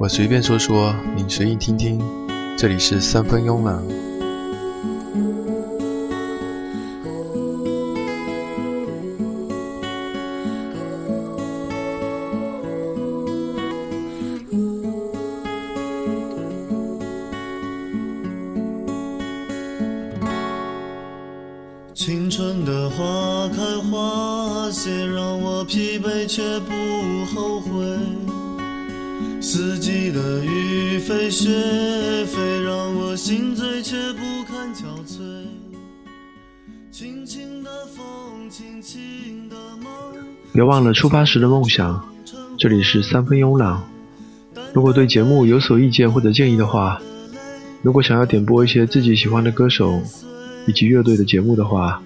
[0.00, 2.00] 我随便说说，你随意听听。
[2.56, 4.07] 这里是三分慵懒。
[40.58, 42.04] 别忘了出发时的梦想。
[42.58, 43.80] 这里是三分慵懒。
[44.72, 47.00] 如果对节目有所意见或者建议的话，
[47.80, 50.02] 如果想要点播一些自己喜欢的歌手
[50.66, 52.02] 以及乐队的节目的话，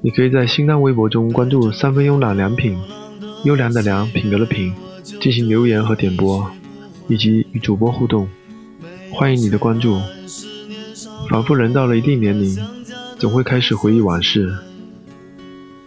[0.00, 2.76] 你可以在新浪微博中关注“三分慵懒良品”，
[3.46, 4.74] 优良的良，品格的品，
[5.20, 6.50] 进行留言和点播。
[7.06, 8.28] 以及与主播互动，
[9.12, 10.00] 欢迎你的关注。
[11.30, 12.58] 仿佛人到了一定年龄，
[13.16, 14.52] 总会开始回忆往事，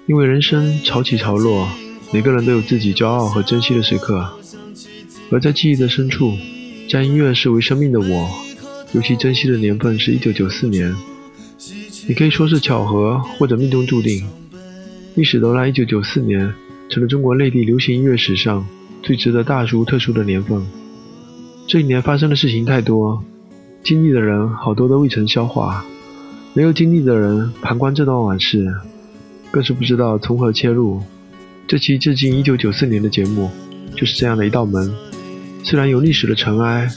[0.08, 1.68] 因为人生潮起潮落，
[2.11, 4.28] 每个人都有自己骄傲和珍惜的时刻。
[5.31, 6.34] 而在记忆的深处，
[6.88, 8.30] 将音乐视为生命的我，
[8.94, 10.95] 尤其珍惜的年份是一九九四年。
[12.08, 14.23] 你可以说是巧合，或者命中注定。
[15.16, 16.53] 历史都让一九九四年
[16.89, 18.66] 成了中国内地流行音乐史上
[19.02, 20.64] 最值得大书特书的年份。
[21.67, 23.23] 这一年发生的事情太多，
[23.84, 25.84] 经历的人好多都未曾消化，
[26.53, 28.72] 没有经历的人旁观这段往事，
[29.50, 31.02] 更是不知道从何切入。
[31.68, 33.50] 这期致敬1994年的节目，
[33.96, 34.94] 就是这样的一道门。
[35.64, 36.88] 虽然有历史的尘埃，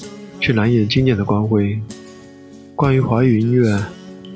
[0.41, 1.81] 却难掩经典的光辉。
[2.77, 3.83] 关于华语音乐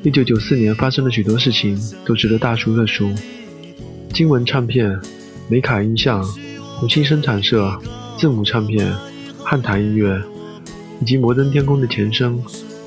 [0.05, 3.13] ，1994年发生的许多事情都值得大书特书。
[4.11, 4.99] 金文唱片、
[5.51, 6.25] 美卡音像、
[6.79, 7.79] 红星生产社、
[8.19, 8.93] 字母唱片。
[9.45, 10.19] 汉唐音乐
[11.03, 12.43] 以及摩登天空的前身，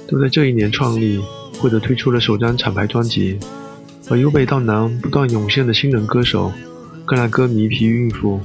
[0.07, 1.19] 都在这一年创立
[1.59, 3.37] 或者推出了首张厂牌专辑。
[4.09, 6.51] 而由北到南不断涌现的新人歌手，
[7.05, 8.41] 更让歌迷疲于应付，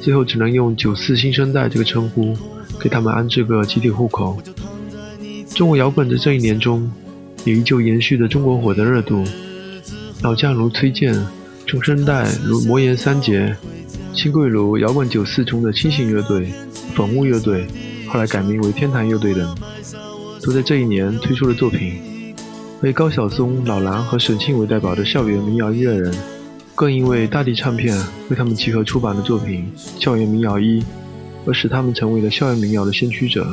[0.00, 2.36] 最后只能用“九四新生代”这个称呼，
[2.80, 4.40] 给他们安置个集体户口。
[5.54, 6.90] 中国摇滚在这一年中，
[7.44, 9.24] 也依旧延续着中国火的热度。
[10.22, 11.14] 老将如崔健，
[11.66, 13.56] 中生代如魔岩三杰，
[14.14, 16.52] 新贵如摇滚九四中的清醒乐队。
[16.94, 17.66] 粉雾乐队，
[18.08, 19.56] 后来改名为天坛乐队等，
[20.42, 22.34] 都在这一年推出了作品。
[22.82, 26.14] 为高晓松、老狼和沈庆为代表的校园民谣音乐人，
[26.80, 27.94] 更因为大地唱片
[28.30, 29.70] 为他们集合出版的作品
[30.02, 30.80] 《校园民谣一》，
[31.44, 33.46] 而使他们成为了校园民谣的先驱者。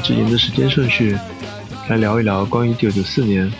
[0.00, 1.16] 致沿着时间顺序
[1.88, 3.52] 来聊一聊关于1994年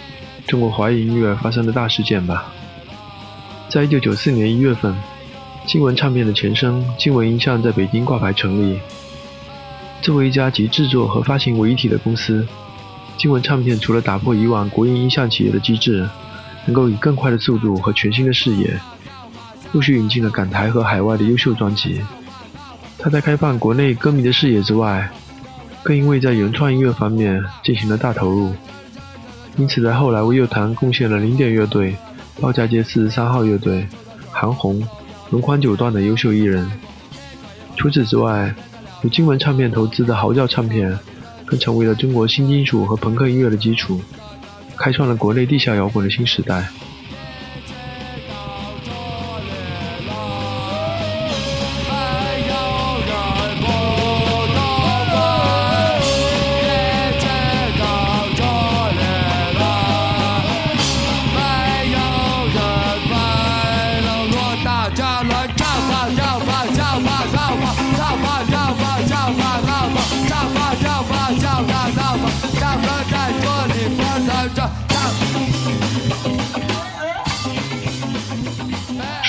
[0.46, 2.52] 中国华语音乐发生的大事件吧。
[3.68, 4.94] 在1994年1月份，
[5.66, 8.80] 金文唱片的前身金文音像在北京挂牌成立。
[10.02, 12.46] 作为一家集制作和发行为一体的公司，
[13.16, 16.08] 金文唱片除了打破以往国营音像企业的机制，
[16.64, 18.80] 能够以更快的速度和全新的视野，
[19.72, 22.00] 陆续引进了港台和海外的优秀专辑。
[22.98, 25.08] 他在开放国内歌迷的视野之外，
[25.82, 28.52] 更因为在原创音乐方面进行了大投入，
[29.56, 31.96] 因此在后来为乐坛贡献了零点乐队、
[32.40, 33.86] 包家街四十三号乐队、
[34.30, 34.86] 韩红、
[35.30, 36.70] 龙宽九段的优秀艺人。
[37.76, 38.54] 除此之外，
[39.02, 40.98] 由金文唱片投资的嚎叫唱片，
[41.46, 44.00] 更成为了中国新金属和朋克音乐的基础，
[44.76, 46.68] 开创了国内地下摇滚的新时代。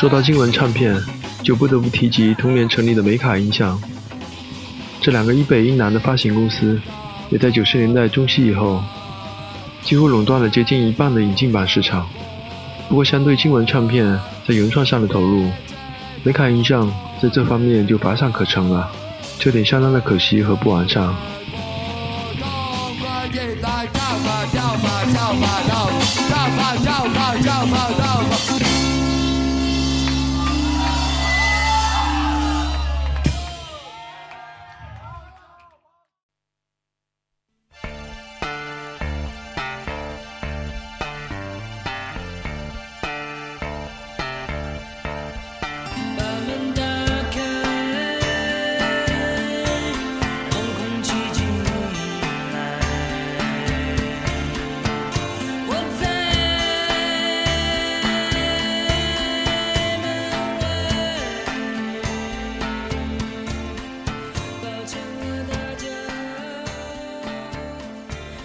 [0.02, 1.00] 说到金文唱片，
[1.44, 3.80] 就不得不提及同年成立的美卡音像。
[5.00, 6.82] 这两个一北一南的发行公司，
[7.30, 8.84] 也在九十年代中期以后，
[9.84, 12.10] 几乎垄断了接近一半的引进版市场。
[12.90, 15.48] 不过，相对金文唱片在原创上的投入，
[16.24, 18.90] 美卡音像在这方面就乏善可陈了，
[19.38, 21.14] 这点相当的可惜和不完善。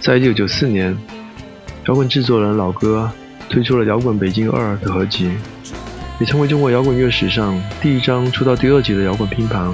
[0.07, 0.97] 在一九九四年，
[1.87, 3.11] 摇滚制作人老哥
[3.49, 5.29] 推出了《摇滚北京二》的合集，
[6.17, 9.69] 也成为中国摇滚乐史上第一张出到第二集的摇滚拼盘。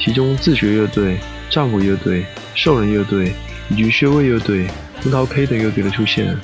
[0.00, 1.18] 其中，自学乐队、
[1.48, 3.32] 战鼓乐队、兽人乐队
[3.70, 4.66] 以及薛卫乐队、
[5.00, 6.36] 红桃 K 等乐队的出现，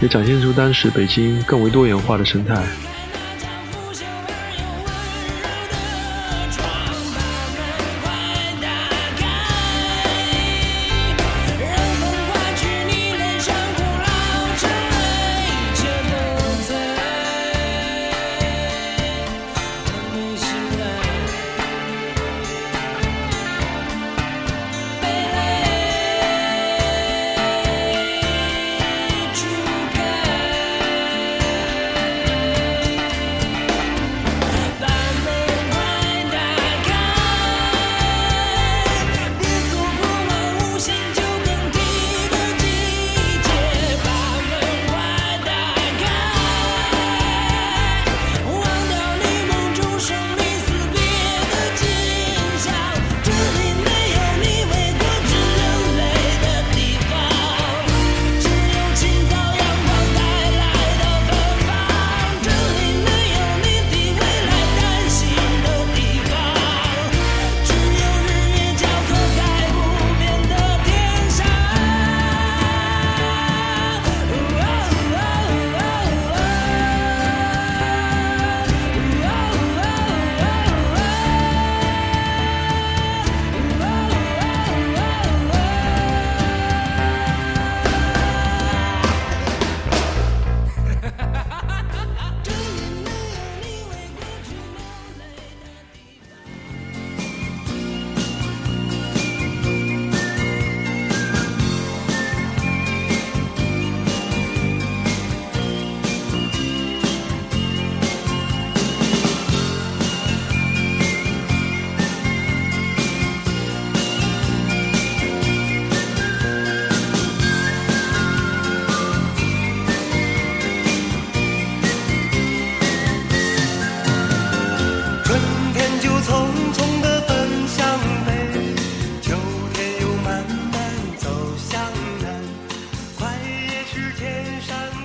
[0.00, 2.64] 也展现出当时北京更为多元化的生态。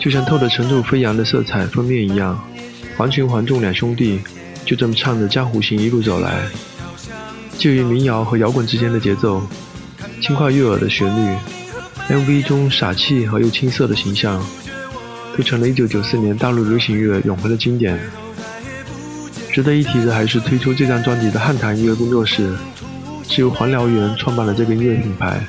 [0.04, 2.38] 就像透着尘土飞扬的色彩封面一样，
[2.98, 4.20] 黄群、黄仲两兄弟
[4.66, 6.44] 就这么唱着《江湖行》一路走来，
[7.58, 9.42] 介于民谣和摇滚之间的节奏，
[10.22, 11.38] 轻快悦耳的旋律
[12.10, 14.46] ，MV 中傻气和又青涩的形象，
[15.38, 17.98] 都成了一九九四年大陆流行乐永恒的经典。
[19.54, 22.54] 值得一提的还是推出这张专辑的汉唐音乐工作室，
[23.30, 25.42] 是由黄燎原创办了这个音乐品牌，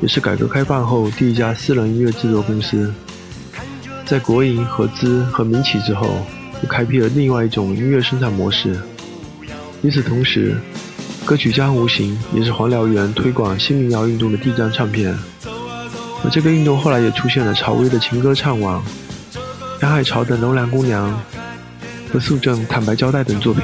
[0.00, 2.94] 也是改革开放后第一家私人音乐制作公司。
[4.10, 6.26] 在国营合资和民企之后。
[6.62, 8.76] 又开辟了另外一种音乐生产模式。
[9.80, 10.54] 与此同时，
[11.24, 15.16] 歌曲《江湖行》也是黄燎原推广新民谣运动的第一张唱片。
[16.22, 18.84] 而这个运动后来也出现了曹薇的情歌唱网、
[19.80, 21.18] 杨海潮的《楼兰姑娘》
[22.12, 23.62] 和素正《坦白交代》等作品。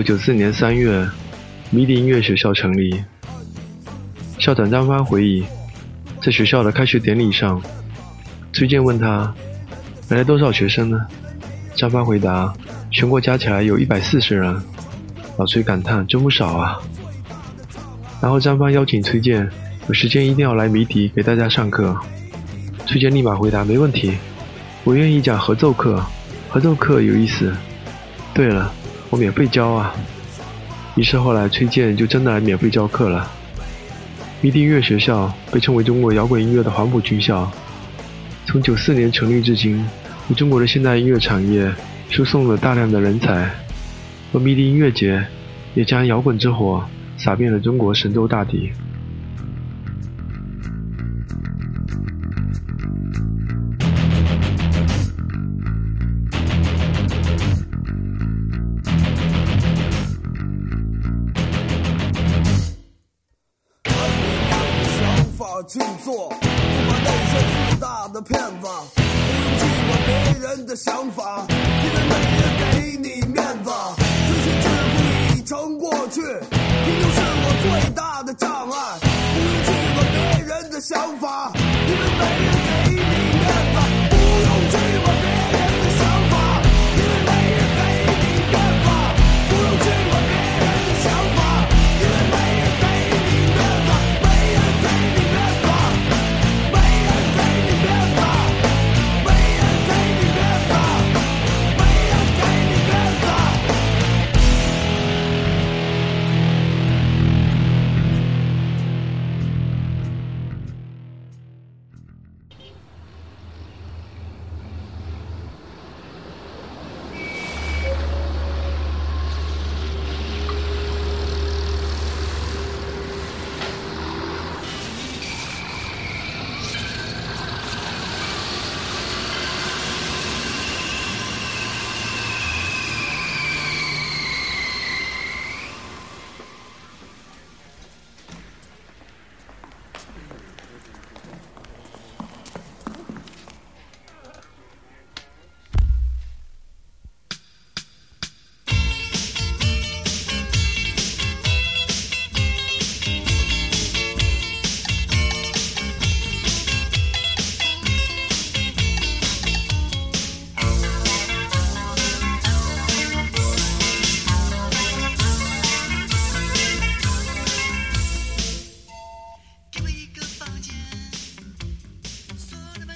[0.00, 1.06] 九九四年三月，
[1.68, 3.04] 迷笛音乐学校成立。
[4.38, 5.44] 校长张帆回忆，
[6.22, 7.60] 在学校的开学典礼上，
[8.50, 9.30] 崔健问他
[10.08, 10.98] ：“来了多少学生呢？”
[11.76, 12.50] 张帆回答
[12.90, 14.58] ：“全国加起来有一百四十人。”
[15.36, 16.80] 老崔感叹：“真不少啊！”
[18.22, 19.46] 然后张帆邀请崔健，
[19.86, 21.94] 有时间一定要来迷笛给大家上课。
[22.86, 24.14] 崔健立马回答：“没问题，
[24.82, 26.02] 我愿意讲合奏课，
[26.48, 27.54] 合奏课有意思。
[28.32, 28.72] 对了。”
[29.10, 29.94] 我免费教啊！
[30.94, 33.28] 于是后来崔健就真的来免费教课了。
[34.40, 37.50] 迷笛音乐学校被称为中国摇滚音乐的黄埔军校，
[38.46, 39.84] 从九四年成立至今，
[40.28, 41.70] 为中国的现代音乐产业
[42.08, 43.50] 输送了大量的人才。
[44.32, 45.26] 而迷笛音乐节
[45.74, 46.84] 也将摇滚之火
[47.18, 48.70] 撒遍了中国神州大地。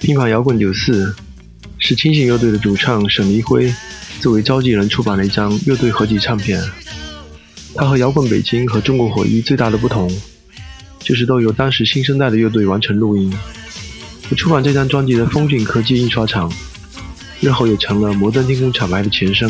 [0.05, 1.15] 乒乓摇滚九四
[1.79, 3.73] 是清醒乐队的主唱沈黎辉
[4.19, 6.61] 作为召集人出版的一张乐队合集唱片。
[7.73, 10.07] 它和摇滚北京和中国火一最大的不同，
[10.99, 13.35] 就是都由当时新生代的乐队完成录音。
[14.37, 16.53] 出版这张专辑的风景科技印刷厂，
[17.41, 19.49] 日后也成了摩登天空厂牌的前身。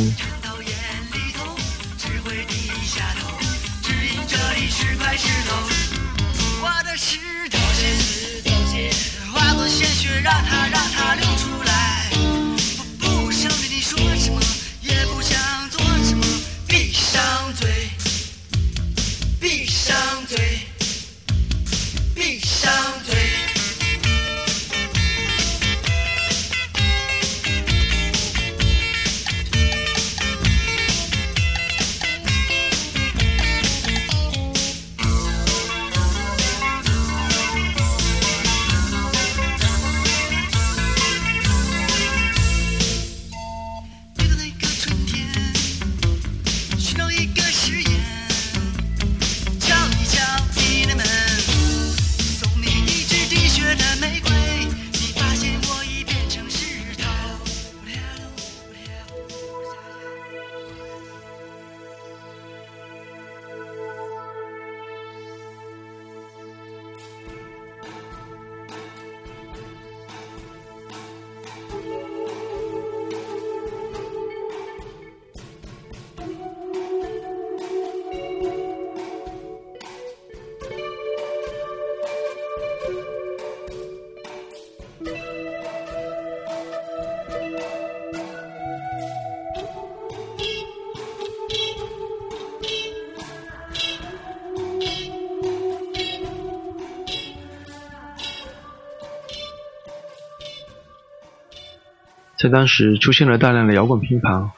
[102.45, 104.51] 在当时出现了大量的摇滚拼盘，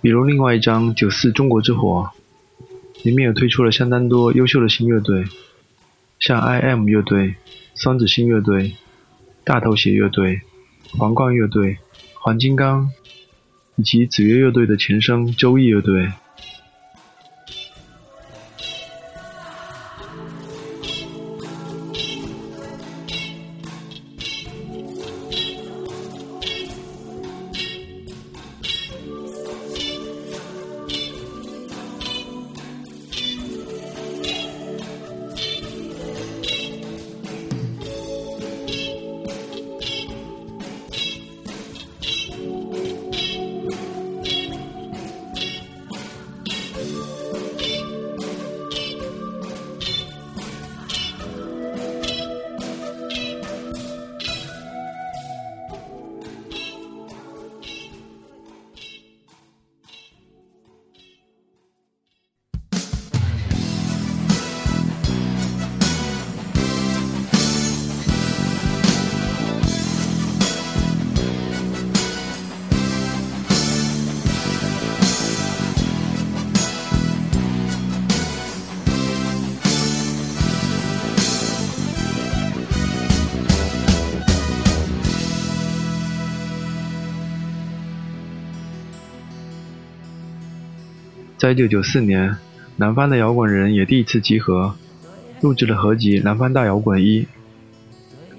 [0.00, 2.10] 比如另外一张《九四中国之火》，
[3.04, 5.26] 里面有推出了相当多优秀的新乐队，
[6.18, 7.36] 像 I.M 乐队、
[7.76, 8.74] 双子星乐队、
[9.44, 10.40] 大头鞋乐队、
[10.98, 11.78] 皇冠乐队、
[12.14, 12.90] 黄金刚，
[13.76, 16.10] 以及子月乐队的前身周易乐队。
[91.42, 92.36] 在一九九四年，
[92.76, 94.76] 南方的摇滚人也第一次集合，
[95.40, 97.22] 录制了合集《南方大摇滚一》。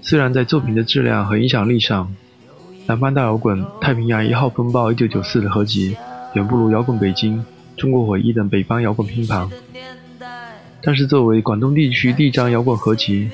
[0.02, 2.08] 虽然在作品的质量和影响力上，
[2.86, 5.98] 《南方大摇滚》《太平洋一号风暴》一九九四的合集
[6.32, 7.38] 远不如《摇滚北京》
[7.76, 9.50] 《中国回忆》等北方摇滚拼盘，
[10.82, 13.30] 但是作为广东地区第一张摇滚合集，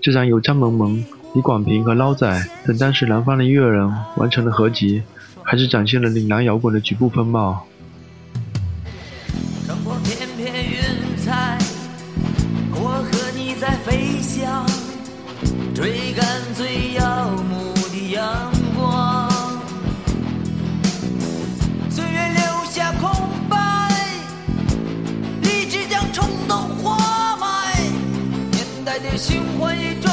[0.00, 5.02] 这张由张萌萌、李广平和捞仔等当时南方的音乐人完成的合集，
[5.42, 7.66] 还是展现了岭南摇滚的局部风貌。
[29.20, 30.09] 循环已终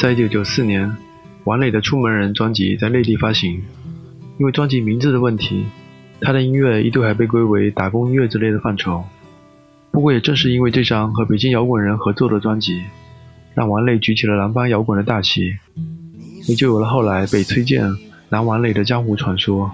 [0.00, 0.90] 在一九九四年，
[1.44, 3.62] 王磊的《出门人》专辑在内地发行。
[4.38, 5.66] 因为专辑名字的问题，
[6.22, 9.04] 他的音乐一度还被归为打工音乐之类的范畴。
[9.90, 12.80] 不过也正是因为这张和北京摇滚人合作的专辑，
[13.52, 15.52] 让王磊举起了南方摇滚的大旗，
[16.48, 17.86] 也就有了后来被推荐、
[18.30, 19.70] 南王磊的江湖传说。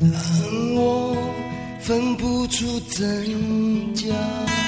[0.00, 1.14] 让我
[1.80, 4.59] 分不出真假。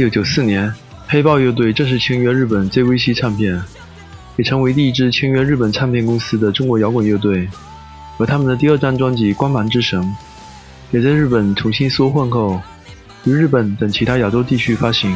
[0.00, 0.72] 1994年，
[1.08, 3.60] 黑豹乐队正式签约日本 JVC 唱片，
[4.36, 7.46] 也成为第一支签约日本唱片公司的中国摇滚乐队。
[8.16, 10.00] 而他们的第二张专辑《光芒之神》
[10.90, 12.58] 也在日本重新缩混后，
[13.24, 15.14] 于日本等其他亚洲地区发行。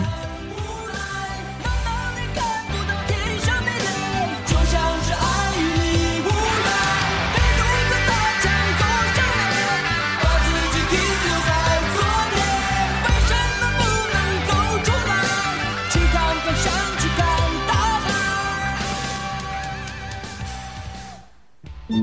[21.87, 22.01] 在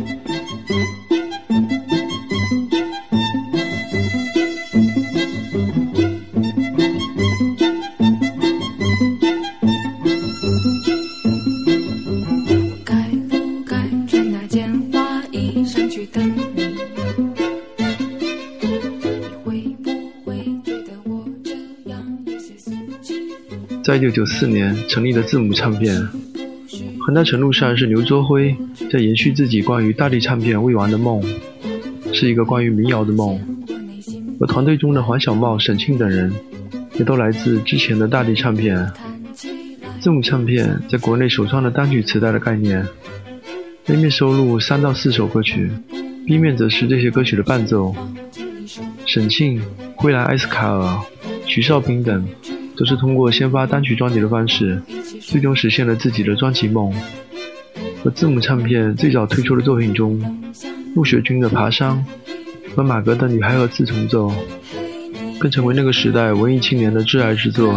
[23.97, 25.95] 一九九四年成立的字母唱片，
[27.05, 28.55] 很大程度上是刘卓辉
[28.91, 31.23] 在延续自己关于大地唱片未完的梦，
[32.11, 33.39] 是一个关于民谣的梦。
[34.39, 36.29] 而团队中的黄小茂、沈庆等人，
[36.99, 38.91] 也都来自之前的大地唱片。
[40.01, 42.85] 字母唱片在国内首创了单曲磁带的概念
[43.85, 45.71] ，A 面收录三到四首歌曲
[46.25, 47.95] ，B 面则是这些歌曲的伴奏。
[49.05, 49.61] 沈庆、
[49.95, 50.99] 灰蓝埃斯卡尔、
[51.45, 52.27] 徐少斌等，
[52.75, 54.81] 都是通过先发单曲专辑的方式，
[55.21, 56.93] 最终实现了自己的专辑梦。
[58.03, 60.19] 和字母唱片最早推出的作品中，
[60.95, 62.03] 陆雪君的《爬山》
[62.75, 64.27] 和马格的《女孩和四重奏》，
[65.39, 67.71] 更成为那个时代文艺青年的挚爱之作。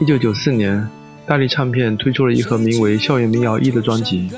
[0.00, 0.88] 一九九四年，
[1.26, 4.30] 大力唱片推出了一盒名为《校园民谣一》的专辑，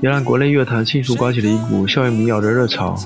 [0.00, 2.96] 也让国内乐坛迅速刮起了一股校园民谣的热潮。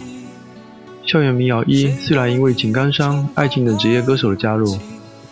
[1.04, 4.78] 校园民谣一虽然因为井冈山、爱情等职业歌手的加入，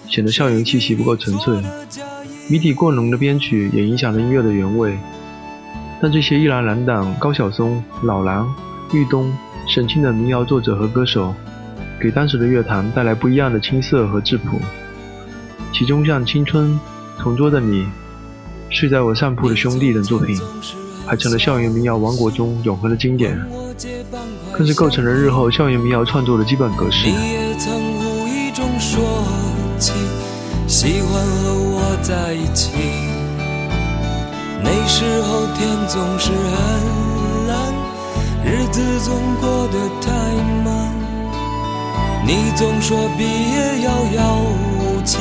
[0.06, 1.56] 显得校园气息不够纯粹，
[2.50, 4.98] 谜底过浓的编曲也影响了音乐的原味。
[6.02, 8.54] 但这些一郎、蓝党、高晓松、老狼、
[8.92, 9.32] 玉东、
[9.66, 11.34] 沈庆等民谣作者和歌手，
[11.98, 14.60] 给当时的乐坛带来不一样的青涩和质朴。
[15.76, 16.70] 其中像《青春》
[17.20, 17.82] 《同桌的你》
[18.70, 20.40] 《睡在我上铺的兄弟》等作品，
[21.04, 23.36] 还成了校园民谣王国中永恒的经典，
[24.52, 27.08] 更是构成了日后校园民谣创作的基本格式。
[27.08, 29.02] 你也曾无意中说
[29.76, 29.92] 起
[30.68, 32.70] 喜欢和我在一起，
[34.62, 37.74] 那时候天总是很蓝，
[38.44, 40.12] 日子总过得太
[40.64, 40.94] 慢。
[42.24, 44.38] 你总说毕业遥遥
[44.78, 45.18] 无期，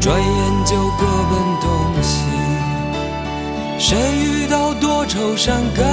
[0.00, 2.24] 转眼就各奔东西。
[3.78, 5.84] 谁遇到多愁善感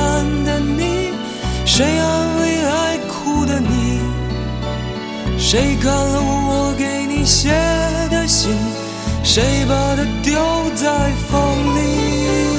[0.46, 1.12] 的你？
[1.66, 4.00] 谁安慰爱哭的你？
[5.38, 7.50] 谁看了我给你写
[8.10, 8.56] 的信？
[9.24, 10.40] 谁把它丢
[10.74, 12.57] 在风里？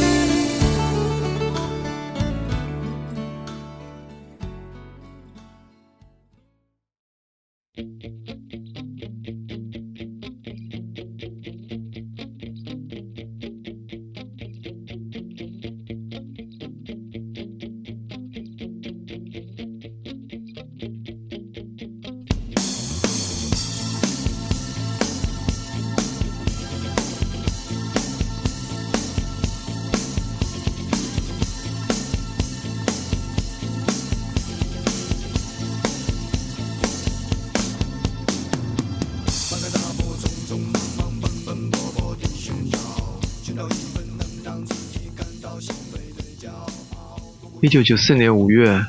[47.60, 48.80] 一九九四年五月，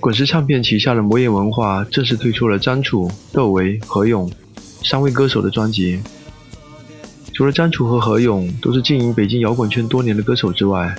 [0.00, 4.30] 滚石唱片旗下的魔岩文化正式推出了张楚、窦唯、何勇
[4.82, 6.00] 三位歌手的专辑。
[7.34, 10.94] 除了张楚和何勇都是经营北京摇滚圈多年的歌手之外，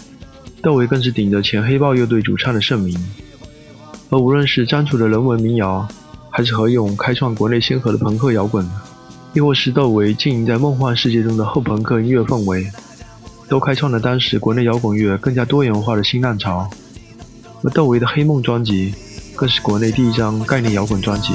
[0.62, 2.96] 窦唯更是顶着前黑豹乐队主唱的盛名。
[4.12, 5.88] 而无论是张楚的人文民谣，
[6.30, 8.64] 还是何勇开创国内先河的朋克摇滚，
[9.34, 12.68] 亦或是窦唯经营在梦幻世界中的后朋克音乐氛围，
[13.48, 16.70] 都开创了当时国内摇滚乐更加多元化的新浪潮。
[17.64, 18.94] 而窦唯的《黑梦》专辑，
[19.36, 21.34] 更是国内第一张概念摇滚专辑。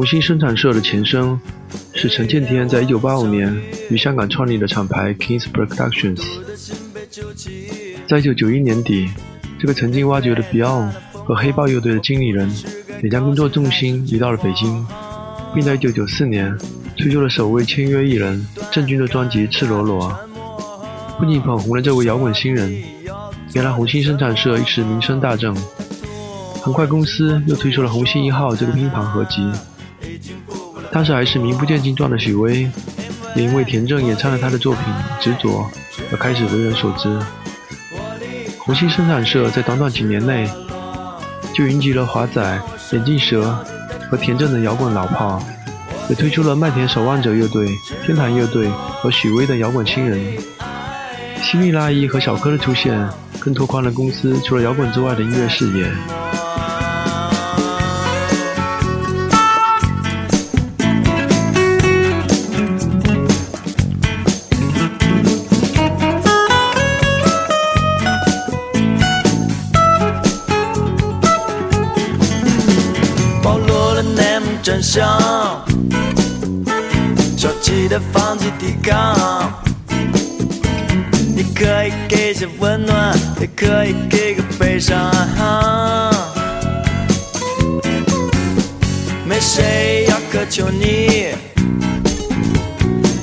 [0.00, 1.38] 红星生产社的前身
[1.92, 6.22] 是陈建天在1985年于香港创立的厂牌 Kings Productions。
[8.08, 9.10] 在1991年底，
[9.58, 12.50] 这个曾经挖掘的 Beyond 和黑豹乐队的经理人
[13.02, 14.86] 也将工作重心移到了北京，
[15.54, 16.58] 并在1994年
[16.96, 20.10] 推出了首位签约艺人郑钧的专辑《赤裸裸》。
[21.18, 22.72] 不仅捧红了这位摇滚新人，
[23.52, 25.54] 也让红星生产社一时名声大振。
[26.62, 29.46] 很快，公司又推出了《红星一号》这个拼盘合集。
[30.92, 32.68] 当时还是名不见经传的许巍，
[33.36, 34.82] 也因为田震演唱了他的作品
[35.22, 35.48] 《执着》
[36.10, 37.08] 而开始为人所知。
[38.58, 40.48] 红星生产社在短短几年内，
[41.54, 42.60] 就云集了华仔、
[42.92, 43.56] 眼镜蛇
[44.10, 45.40] 和田震的摇滚老炮，
[46.08, 47.68] 也推出了麦田守望者乐队、
[48.04, 48.68] 天堂乐队
[49.00, 50.20] 和许巍的摇滚新人。
[51.40, 55.90] 希利拉伊和小柯的出现，更拓宽了公司除了摇滚之外的音乐视野。
[77.90, 79.60] 的放弃抵抗。
[81.34, 84.96] 你可以给些温暖，也可以给个悲伤。
[89.24, 91.34] 没谁要苛求你，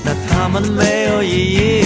[0.03, 1.85] 那他们没有意义。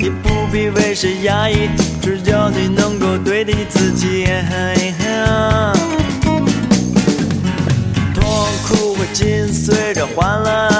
[0.00, 1.68] 你不必为谁压抑，
[2.02, 4.26] 只要你能够对得起自己。
[10.16, 10.75] 欢乐。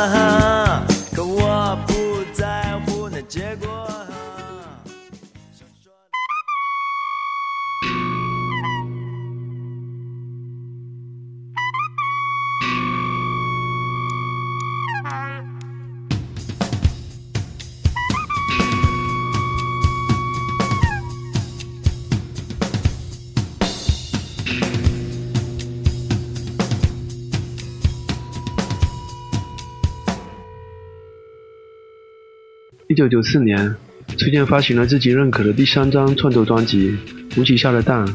[32.89, 33.75] 一九九四年，
[34.17, 36.97] 崔健发行了自己认可的第三张创作专辑
[37.41, 38.07] 《无极下的蛋》。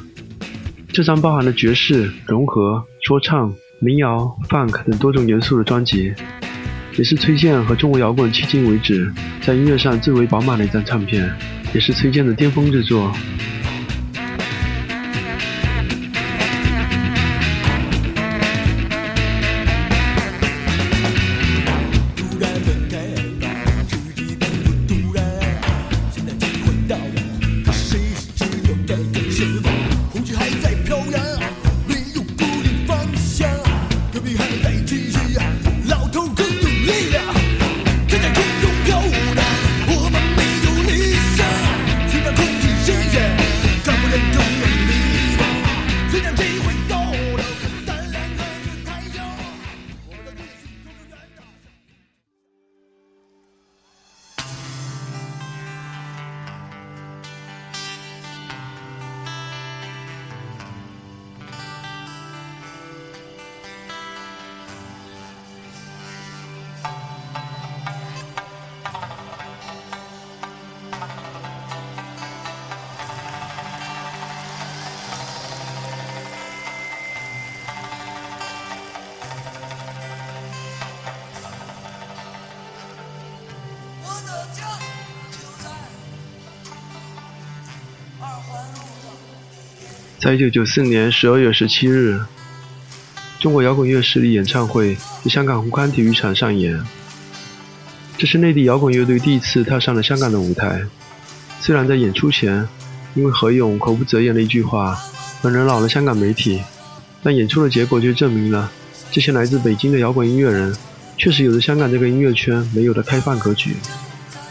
[0.93, 6.13] 这张包含了爵士、融合、说唱、民谣、funk 等多种元素的专辑，
[6.97, 11.29] 也是崔健和中国摇滚迄今为止在音乐上最为饱满的一张唱片，
[11.73, 13.13] 也是崔健的巅峰之作。
[90.21, 92.19] 在一九九四年十二月十七日，
[93.39, 96.79] 中国摇滚乐势力演唱会在香港红磡体育场上演。
[98.19, 100.83] 这是内地摇滚乐队第一次踏上了香港的舞台。
[101.59, 102.67] 虽然在演出前，
[103.15, 104.95] 因为何勇口不择言的一句话，
[105.41, 106.61] 让人扰了香港媒体，
[107.23, 108.71] 但演出的结果却证明了
[109.09, 110.71] 这些来自北京的摇滚音乐人，
[111.17, 113.75] 确实有着香港这个音乐圈没有的开放格局。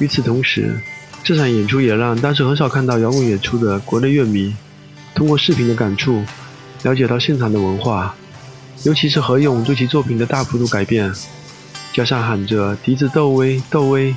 [0.00, 0.80] 与此同时，
[1.22, 4.52] 这场演出也让当时很少看到摇滚演出的国内乐迷，
[5.20, 6.24] 通过视频的感触，
[6.82, 8.14] 了解到现场的文化，
[8.84, 11.12] 尤其是何勇对其作品的大幅度改变，
[11.92, 14.16] 加上喊着“笛子窦唯，窦唯”，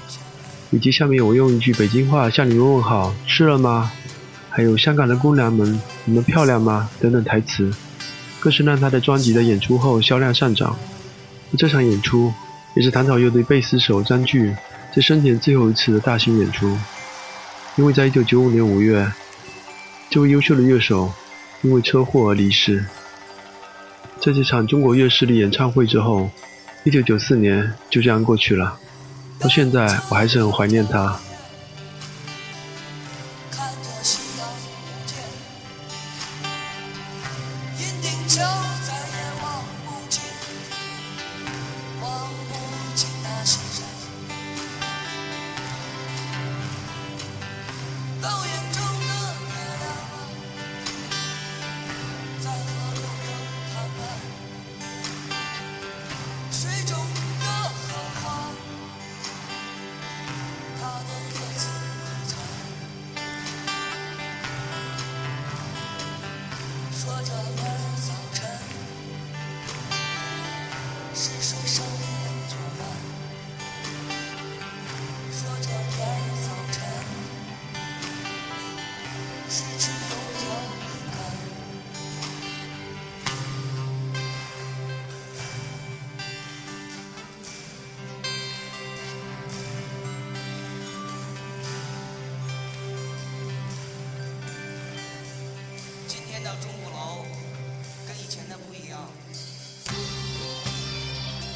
[0.72, 3.92] 以及下面我用一句北京话向你们问好，吃了吗？
[4.50, 6.90] 还有香港的姑娘们，你们漂亮吗？
[7.02, 7.70] 等等台词，
[8.40, 10.74] 更是让他的专辑的演出后销量上涨。
[11.58, 12.32] 这场演出
[12.78, 14.56] 也是唐朝乐队贝斯手张炬
[14.96, 16.78] 在生前最后一次的大型演出，
[17.76, 19.12] 因为在1995年5月，
[20.14, 21.12] 这位优秀的乐手
[21.64, 22.86] 因为车祸而离世。
[24.22, 26.30] 在这场中国乐势力演唱会之后
[26.84, 28.78] 一九九四年就这样过去了。
[29.40, 31.20] 到现在，我还是很怀念他。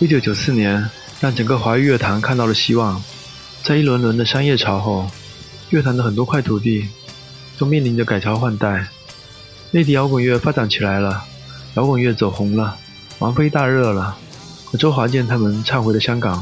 [0.08, 0.90] 1994年，
[1.20, 3.04] 让整个华语乐坛看到了希望。
[3.62, 5.12] 在一轮轮的商业潮后，
[5.70, 6.88] 乐坛的很多块土地
[7.58, 8.88] 都面临着改朝换代。
[9.72, 11.26] 内地摇滚乐发展起来了，
[11.74, 12.78] 摇滚乐走红了，
[13.20, 14.16] 王菲大热了，
[14.64, 16.42] 和周华健他们唱回了香港。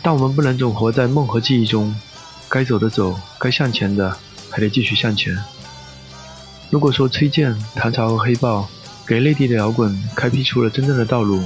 [0.00, 1.92] 但我们不能总活在梦和记忆中，
[2.48, 4.16] 该走的走，该向前的
[4.48, 5.36] 还得继续向前。
[6.70, 8.68] 如果说崔健、唐朝和黑豹
[9.04, 11.42] 给内地的摇滚开辟出了真正的道路，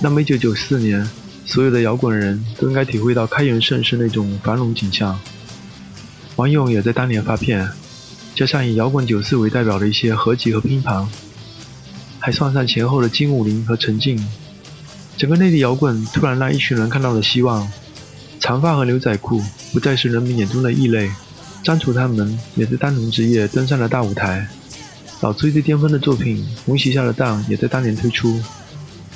[0.00, 1.08] 那么1994年，
[1.44, 5.18] 所有的摇滚人都应该体会到开元盛世那种繁荣景象。
[6.36, 7.68] 王勇也在当年发片，
[8.34, 11.08] 加上以摇滚九四为代表的一些合集和拼盘，
[12.18, 14.22] 还算上前后的金武林和陈静，
[15.16, 17.66] 整个内地摇滚突然让一群人看到了希望。
[18.38, 19.42] 长发和牛仔裤
[19.72, 21.10] 不再是人们眼中的异类，
[21.64, 24.46] 张楚他们也在当年之夜登上了大舞台。
[25.22, 28.38] 老崔最巅峰的作品《红旗下的蛋》也在当年推出，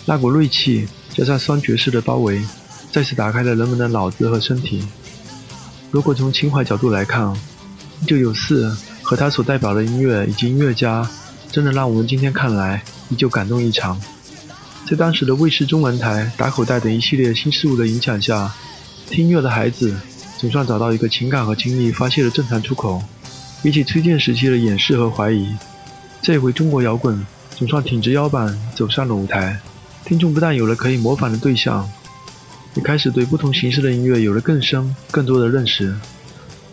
[0.07, 2.43] 那股锐气加上双爵士的包围，
[2.91, 4.85] 再次打开了人们的脑子和身体。
[5.91, 7.33] 如果从情怀角度来看
[8.07, 11.09] ，1994和他所代表的音乐以及音乐家，
[11.51, 14.01] 真的让我们今天看来依旧感动异常。
[14.89, 18.53] 在当时的卫视中文台、打口袋等一系列新事物的影响下，
[19.09, 19.95] 听音乐的孩子
[20.39, 23.03] 总算找到一个情感和经历发泄的正常出口。
[23.63, 25.55] 比起崔健时期的掩饰和怀疑，
[26.23, 27.25] 这回中国摇滚
[27.55, 29.61] 总算挺直腰板走上了舞台。
[30.11, 31.89] 听众不但有了可以模仿的对象，
[32.75, 35.95] 也开始对不同形式的音乐有了更深、更多的认识。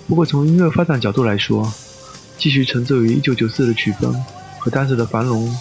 [0.07, 1.71] 不过从音乐发展角度来说，
[2.35, 4.11] 继续沉醉于1994的曲风
[4.57, 5.55] 和当时的繁荣，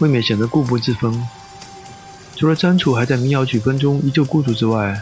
[0.00, 1.24] 未免显得固步自封。
[2.34, 5.00] 除了张楚还在民谣曲风中依旧孤独之外，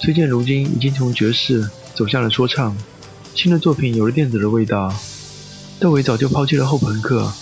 [0.00, 2.76] 崔健如今已经从爵士走向了说唱，
[3.34, 4.94] 新的作品有了电子的味道。
[5.80, 7.32] 窦唯早就抛弃了后朋克，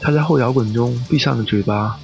[0.00, 2.00] 他在后摇滚中闭上了嘴巴。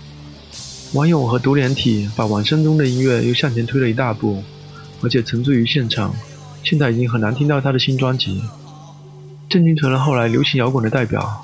[0.93, 4.43] 王勇和独联体把往生中的音乐又向前推了一大步，
[5.01, 6.13] 而且沉醉于现场，
[6.65, 8.43] 现在已经很难听到他的新专辑。
[9.49, 11.43] 郑钧成了后来流行摇滚的代表，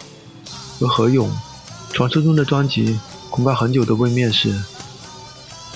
[0.80, 1.30] 而何勇，
[1.92, 2.98] 传说中的专辑
[3.30, 4.52] 恐怕很久都未面世。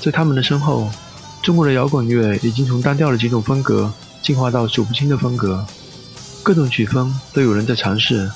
[0.01, 0.91] 在他们的身后，
[1.41, 5.65] 中国的摇滚乐已经从单调的几种风格进化到数不清的风格，
[6.43, 8.29] 各种曲风都有人在尝试，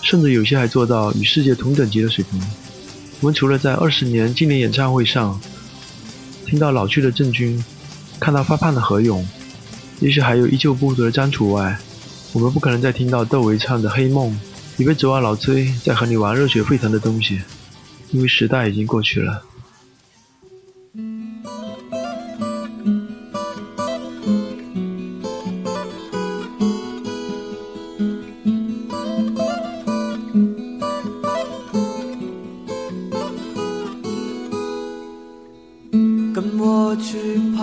[0.00, 2.40] 甚至有些还做到与世界同等级的水平。
[3.20, 5.38] 我们除了在二十年纪念演唱会上
[6.46, 7.62] 听到老去的郑钧，
[8.18, 9.26] 看到发胖的何勇，
[10.00, 11.78] 也许还有依旧孤独的张楚外，
[12.32, 14.30] 我们不可能再听到窦唯唱的《黑梦》，
[14.78, 17.40] 以为指望老崔在和你玩热血沸腾的东西，
[18.10, 19.42] 因为时代已经过去了。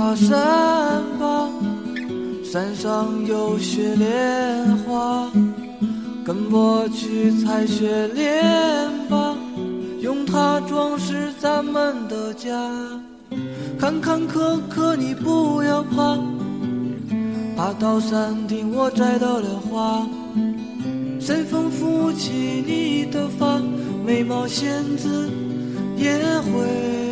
[0.08, 1.50] 爬山吧，
[2.42, 5.30] 山上有雪莲花。
[6.24, 9.36] 跟我去采雪莲吧，
[10.00, 12.50] 用它装饰咱们的家。
[13.78, 16.18] 坎坎坷坷你不要怕，
[17.58, 20.08] 爬到山顶我摘到了花。
[21.20, 23.60] 随风拂起你的发，
[24.06, 25.30] 眉毛仙子
[25.98, 27.07] 也会。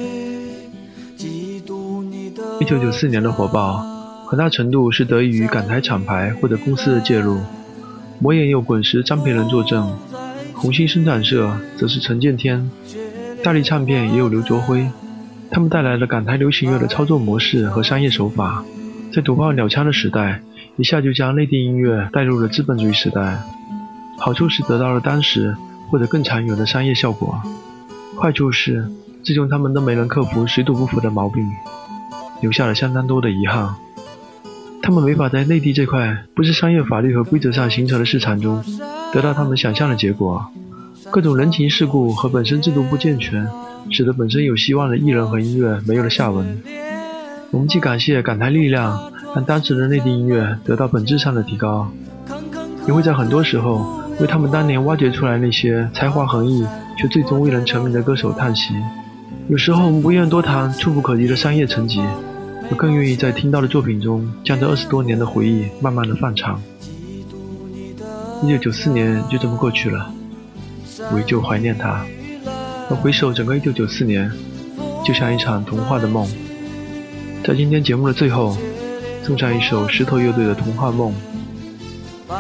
[2.65, 3.77] 一九九四年的火爆，
[4.25, 7.37] 很大程度是得益于港台厂牌或者公司的介入。
[8.17, 9.83] 魔岩有滚石、张培仁坐镇，
[10.55, 12.71] 红星生产社则是陈建天，
[13.43, 14.89] 大力唱片也有刘卓辉。
[15.51, 18.65] 他们带来了港台流行乐的操作模式和商业手法，
[19.13, 20.41] 在土炮鸟枪的时代，
[20.75, 23.43] 一下就将内地音乐带入了资本主义时代。
[24.17, 25.55] 好处是得到了当时
[25.91, 27.39] 或者更长远的商业效果，
[28.19, 28.87] 坏处是
[29.21, 31.47] 最终他们都没能克服水土不服的毛病，
[32.45, 33.73] 留下了相当多的遗憾。
[34.83, 38.63] 他们没法在内地这块不是商业法律和规则上形成的市场中
[39.11, 40.45] 得到他们想象的结果，
[41.09, 43.47] 各种人情世故和本身制度不健全，
[43.89, 46.61] 使得本身有希望的艺人和音乐没有了下文。
[47.49, 51.91] 我们既感谢港台力量让当时的内地音乐得到本质上的提高，
[52.87, 56.63] 也会在很多时候为他们当年挖掘出来那些才华横溢
[56.95, 58.75] 却最终未能成名的歌手叹息。
[59.47, 61.99] 有时候我们不愿多谈触不可及的商业成绩。
[62.69, 66.61] 我更愿意在听到的作品中，将这二十多年的回忆慢慢的放长。
[68.43, 70.13] 一九九四年就这么过去了，
[71.11, 72.05] 我依旧怀念它。
[72.89, 74.31] 而回首整个一九九四年，
[75.05, 76.27] 就像一场童话的梦。
[77.43, 78.57] 在今天节目的最后，
[79.23, 81.11] 送上一首石头乐队的《童话梦》。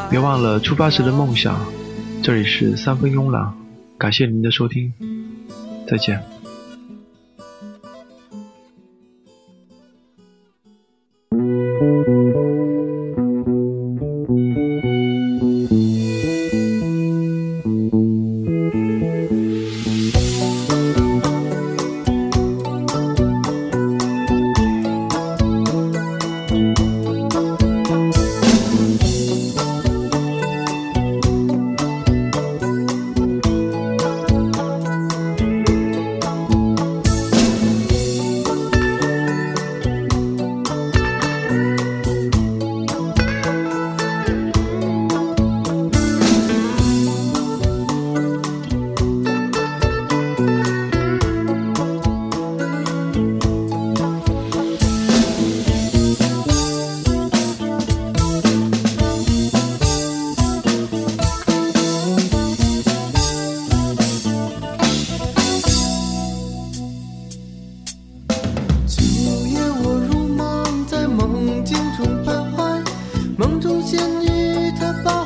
[0.09, 1.59] 别忘了出发时的梦想。
[2.21, 3.53] 这里是三分慵懒，
[3.99, 4.91] 感谢您的收听，
[5.87, 6.34] 再见。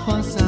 [0.10, 0.39] croissant.